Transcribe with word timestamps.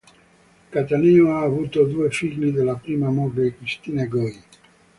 Cattaneo 0.71 1.29
ha 1.31 1.41
avuto 1.41 1.83
due 1.85 2.09
figli 2.09 2.49
dalla 2.51 2.73
prima 2.73 3.11
moglie 3.11 3.55
Cristina 3.55 4.03
Goi. 4.07 4.35